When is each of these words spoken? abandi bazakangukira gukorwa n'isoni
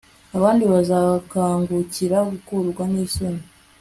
abandi 0.37 0.63
bazakangukira 0.73 2.17
gukorwa 2.31 2.83
n'isoni 2.91 3.43